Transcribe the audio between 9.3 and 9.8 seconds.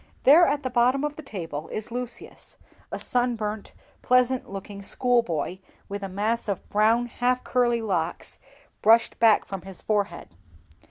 from